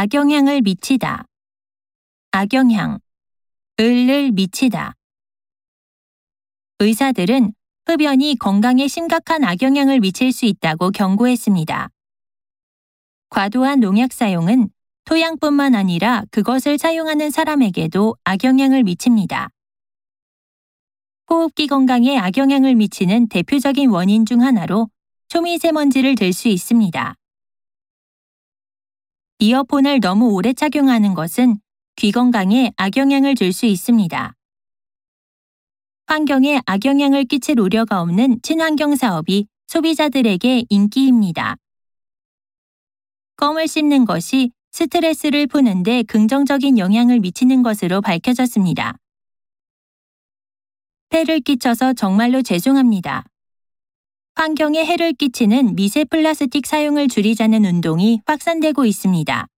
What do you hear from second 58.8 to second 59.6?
있습니다.